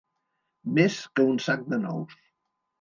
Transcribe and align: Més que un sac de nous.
Més 0.79 0.97
que 1.19 1.27
un 1.35 1.39
sac 1.51 1.71
de 1.77 1.83
nous. 1.87 2.19